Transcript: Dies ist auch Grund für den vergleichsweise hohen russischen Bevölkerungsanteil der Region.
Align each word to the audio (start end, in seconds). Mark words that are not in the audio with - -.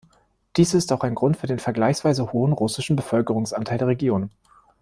Dies 0.57 0.73
ist 0.73 0.91
auch 0.91 1.01
Grund 1.01 1.37
für 1.37 1.45
den 1.45 1.59
vergleichsweise 1.59 2.33
hohen 2.33 2.53
russischen 2.53 2.95
Bevölkerungsanteil 2.95 3.77
der 3.77 3.85
Region. 3.89 4.31